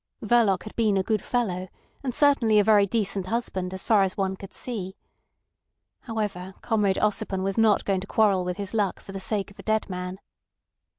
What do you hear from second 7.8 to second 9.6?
going to quarrel with his luck for the sake of